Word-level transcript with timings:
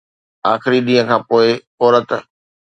آخري 0.53 0.79
ڏينهن 0.85 1.07
کان 1.19 1.27
پوء 1.27 1.47
عورت 1.81 2.09